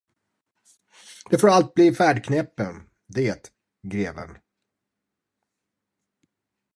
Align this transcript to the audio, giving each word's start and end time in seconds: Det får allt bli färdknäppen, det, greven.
Det 1.29 1.37
får 1.37 1.47
allt 1.49 1.73
bli 1.73 1.95
färdknäppen, 1.95 2.89
det, 3.07 3.51
greven. 3.87 4.37